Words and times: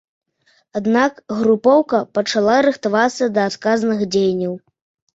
Аднак 0.79 1.19
групоўка 1.41 1.97
пачала 2.21 2.57
рыхтавацца 2.71 3.23
да 3.39 3.47
адказных 3.53 4.07
дзеянняў. 4.17 4.53